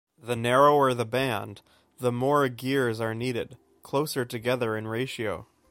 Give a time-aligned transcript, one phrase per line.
[0.17, 1.61] The narrower the band,
[1.99, 5.45] the more gears are needed, closer together in ratio.